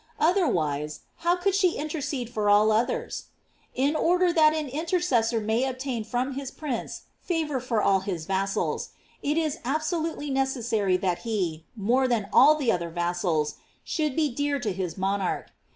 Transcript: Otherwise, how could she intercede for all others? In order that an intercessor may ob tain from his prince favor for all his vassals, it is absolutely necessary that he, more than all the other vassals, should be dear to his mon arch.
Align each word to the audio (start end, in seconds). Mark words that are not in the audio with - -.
Otherwise, 0.19 1.01
how 1.17 1.35
could 1.35 1.53
she 1.53 1.73
intercede 1.77 2.27
for 2.27 2.49
all 2.49 2.71
others? 2.71 3.25
In 3.75 3.95
order 3.95 4.33
that 4.33 4.51
an 4.51 4.67
intercessor 4.67 5.39
may 5.39 5.63
ob 5.69 5.77
tain 5.77 6.03
from 6.03 6.33
his 6.33 6.49
prince 6.49 7.03
favor 7.19 7.59
for 7.59 7.83
all 7.83 7.99
his 7.99 8.25
vassals, 8.25 8.89
it 9.21 9.37
is 9.37 9.59
absolutely 9.63 10.31
necessary 10.31 10.97
that 10.97 11.19
he, 11.19 11.67
more 11.75 12.07
than 12.07 12.27
all 12.33 12.55
the 12.55 12.71
other 12.71 12.89
vassals, 12.89 13.57
should 13.83 14.15
be 14.15 14.33
dear 14.33 14.57
to 14.59 14.73
his 14.73 14.97
mon 14.97 15.21
arch. 15.21 15.49